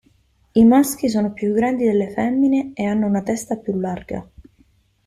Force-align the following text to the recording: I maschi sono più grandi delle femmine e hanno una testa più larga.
I 0.55 0.63
maschi 0.65 1.09
sono 1.09 1.31
più 1.31 1.53
grandi 1.53 1.85
delle 1.85 2.09
femmine 2.09 2.71
e 2.73 2.85
hanno 2.85 3.05
una 3.05 3.21
testa 3.21 3.55
più 3.57 3.79
larga. 3.79 4.27